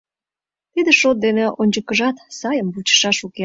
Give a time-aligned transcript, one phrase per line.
[0.73, 3.39] —Тиде шот дене ончыкыжат сайым вучышаш уке.